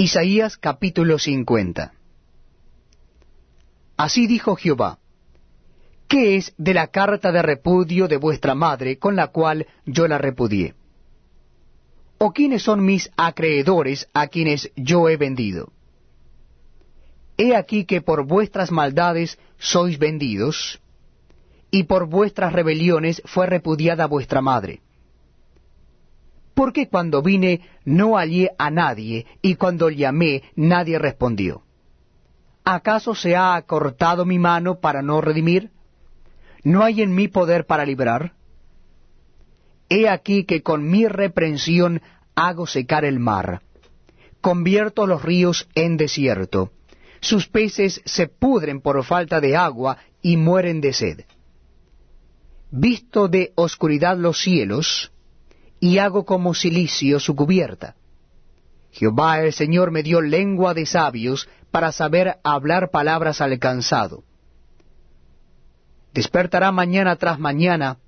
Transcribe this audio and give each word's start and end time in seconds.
Isaías 0.00 0.56
capítulo 0.56 1.18
50 1.18 1.92
Así 3.98 4.26
dijo 4.26 4.56
Jehová, 4.56 4.98
¿qué 6.08 6.36
es 6.36 6.54
de 6.56 6.72
la 6.72 6.86
carta 6.86 7.30
de 7.32 7.42
repudio 7.42 8.08
de 8.08 8.16
vuestra 8.16 8.54
madre 8.54 8.98
con 8.98 9.14
la 9.14 9.26
cual 9.26 9.66
yo 9.84 10.08
la 10.08 10.16
repudié? 10.16 10.72
¿O 12.16 12.32
quiénes 12.32 12.62
son 12.62 12.82
mis 12.82 13.10
acreedores 13.18 14.08
a 14.14 14.28
quienes 14.28 14.72
yo 14.74 15.06
he 15.10 15.18
vendido? 15.18 15.70
He 17.36 17.54
aquí 17.54 17.84
que 17.84 18.00
por 18.00 18.24
vuestras 18.24 18.70
maldades 18.70 19.38
sois 19.58 19.98
vendidos, 19.98 20.80
y 21.70 21.82
por 21.82 22.06
vuestras 22.06 22.54
rebeliones 22.54 23.20
fue 23.26 23.46
repudiada 23.46 24.06
vuestra 24.06 24.40
madre. 24.40 24.80
Porque 26.60 26.88
cuando 26.88 27.22
vine 27.22 27.62
no 27.86 28.18
hallé 28.18 28.50
a 28.58 28.70
nadie, 28.70 29.24
y 29.40 29.54
cuando 29.54 29.88
llamé 29.88 30.42
nadie 30.56 30.98
respondió? 30.98 31.62
¿Acaso 32.64 33.14
se 33.14 33.34
ha 33.34 33.54
acortado 33.54 34.26
mi 34.26 34.38
mano 34.38 34.78
para 34.78 35.00
no 35.00 35.22
redimir? 35.22 35.70
¿No 36.62 36.84
hay 36.84 37.00
en 37.00 37.14
mí 37.14 37.28
poder 37.28 37.64
para 37.64 37.86
librar? 37.86 38.34
He 39.88 40.06
aquí 40.06 40.44
que 40.44 40.60
con 40.60 40.86
mi 40.86 41.06
reprensión 41.08 42.02
hago 42.34 42.66
secar 42.66 43.06
el 43.06 43.20
mar, 43.20 43.62
convierto 44.42 45.06
los 45.06 45.22
ríos 45.22 45.66
en 45.74 45.96
desierto, 45.96 46.72
sus 47.22 47.48
peces 47.48 48.02
se 48.04 48.26
pudren 48.26 48.82
por 48.82 49.02
falta 49.02 49.40
de 49.40 49.56
agua 49.56 49.96
y 50.20 50.36
mueren 50.36 50.82
de 50.82 50.92
sed. 50.92 51.24
Visto 52.70 53.28
de 53.28 53.54
oscuridad 53.54 54.18
los 54.18 54.42
cielos, 54.42 55.10
y 55.80 55.98
hago 55.98 56.24
como 56.24 56.54
silicio 56.54 57.18
su 57.18 57.34
cubierta. 57.34 57.96
Jehová 58.92 59.40
el 59.40 59.52
Señor 59.52 59.90
me 59.90 60.02
dio 60.02 60.20
lengua 60.20 60.74
de 60.74 60.84
sabios 60.84 61.48
para 61.70 61.90
saber 61.90 62.38
hablar 62.44 62.90
palabras 62.90 63.40
al 63.40 63.58
cansado. 63.58 64.22
Despertará 66.12 66.70
mañana 66.72 67.16
tras 67.16 67.38
mañana, 67.38 67.98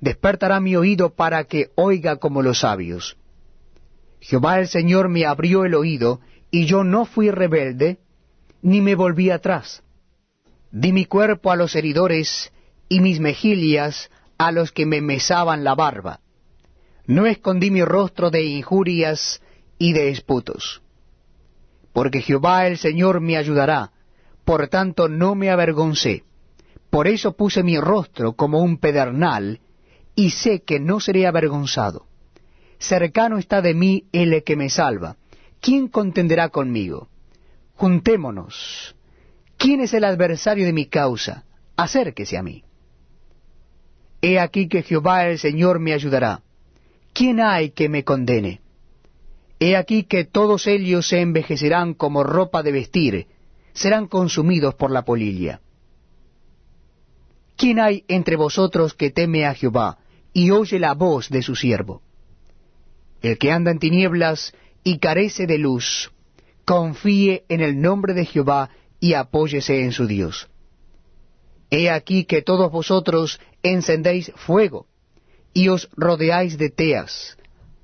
despertará 0.00 0.60
mi 0.60 0.76
oído 0.76 1.14
para 1.14 1.44
que 1.44 1.70
oiga 1.76 2.16
como 2.16 2.42
los 2.42 2.60
sabios. 2.60 3.16
Jehová 4.20 4.58
el 4.58 4.68
Señor 4.68 5.08
me 5.08 5.24
abrió 5.24 5.64
el 5.64 5.74
oído, 5.74 6.20
y 6.50 6.66
yo 6.66 6.82
no 6.82 7.04
fui 7.04 7.30
rebelde, 7.30 7.98
ni 8.62 8.80
me 8.80 8.94
volví 8.94 9.30
atrás. 9.30 9.82
Di 10.72 10.92
mi 10.92 11.04
cuerpo 11.04 11.52
a 11.52 11.56
los 11.56 11.76
heridores, 11.76 12.52
y 12.88 13.00
mis 13.00 13.20
mejillas 13.20 14.10
a 14.38 14.50
los 14.50 14.72
que 14.72 14.86
me 14.86 15.00
mesaban 15.00 15.62
la 15.62 15.74
barba. 15.74 16.20
No 17.08 17.26
escondí 17.26 17.72
mi 17.72 17.82
rostro 17.82 18.30
de 18.30 18.44
injurias 18.44 19.42
y 19.78 19.92
de 19.94 20.10
esputos 20.10 20.80
porque 21.98 22.22
Jehová 22.22 22.68
el 22.68 22.78
Señor 22.78 23.20
me 23.20 23.36
ayudará, 23.36 23.90
por 24.44 24.68
tanto 24.68 25.08
no 25.08 25.34
me 25.34 25.50
avergoncé. 25.50 26.22
Por 26.90 27.08
eso 27.08 27.32
puse 27.32 27.64
mi 27.64 27.76
rostro 27.76 28.34
como 28.34 28.60
un 28.60 28.78
pedernal, 28.78 29.58
y 30.14 30.30
sé 30.30 30.62
que 30.62 30.78
no 30.78 31.00
seré 31.00 31.26
avergonzado. 31.26 32.06
Cercano 32.78 33.36
está 33.36 33.60
de 33.62 33.74
mí 33.74 34.04
el 34.12 34.44
que 34.44 34.54
me 34.54 34.70
salva. 34.70 35.16
¿Quién 35.60 35.88
contenderá 35.88 36.50
conmigo? 36.50 37.08
Juntémonos. 37.74 38.94
¿Quién 39.56 39.80
es 39.80 39.92
el 39.92 40.04
adversario 40.04 40.66
de 40.66 40.72
mi 40.72 40.86
causa? 40.86 41.46
Acérquese 41.76 42.38
a 42.38 42.44
mí. 42.44 42.62
He 44.22 44.38
aquí 44.38 44.68
que 44.68 44.84
Jehová 44.84 45.26
el 45.26 45.40
Señor 45.40 45.80
me 45.80 45.92
ayudará. 45.92 46.42
¿Quién 47.12 47.40
hay 47.40 47.70
que 47.70 47.88
me 47.88 48.04
condene? 48.04 48.60
He 49.60 49.76
aquí 49.76 50.04
que 50.04 50.24
todos 50.24 50.66
ellos 50.66 51.08
se 51.08 51.20
envejecerán 51.20 51.94
como 51.94 52.22
ropa 52.22 52.62
de 52.62 52.72
vestir, 52.72 53.26
serán 53.72 54.06
consumidos 54.06 54.74
por 54.74 54.90
la 54.90 55.04
polilla. 55.04 55.60
¿Quién 57.56 57.80
hay 57.80 58.04
entre 58.06 58.36
vosotros 58.36 58.94
que 58.94 59.10
teme 59.10 59.44
a 59.44 59.54
Jehová 59.54 59.98
y 60.32 60.50
oye 60.50 60.78
la 60.78 60.94
voz 60.94 61.28
de 61.28 61.42
su 61.42 61.56
siervo? 61.56 62.02
El 63.20 63.36
que 63.36 63.50
anda 63.50 63.72
en 63.72 63.80
tinieblas 63.80 64.54
y 64.84 64.98
carece 64.98 65.48
de 65.48 65.58
luz, 65.58 66.12
confíe 66.64 67.44
en 67.48 67.60
el 67.60 67.80
nombre 67.80 68.14
de 68.14 68.26
Jehová 68.26 68.70
y 69.00 69.14
apóyese 69.14 69.82
en 69.82 69.90
su 69.90 70.06
Dios. 70.06 70.48
He 71.70 71.90
aquí 71.90 72.24
que 72.24 72.42
todos 72.42 72.70
vosotros 72.70 73.40
encendéis 73.62 74.30
fuego 74.36 74.86
y 75.58 75.68
os 75.68 75.88
rodeáis 75.96 76.56
de 76.56 76.70
teas. 76.70 77.36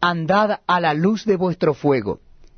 Andad 0.00 0.60
a 0.66 0.80
la 0.80 0.94
luz 0.94 1.26
de 1.26 1.36
vuestro 1.36 1.74
fuego, 1.74 2.20